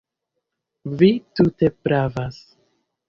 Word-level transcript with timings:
Vi 1.01 1.09
tute 1.41 1.71
pravas. 1.89 2.41